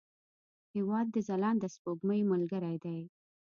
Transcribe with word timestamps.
هېواد 0.75 1.07
د 1.11 1.17
ځلانده 1.27 1.67
سپوږمۍ 1.75 2.21
ملګری 2.31 2.75
دی. 2.83 2.99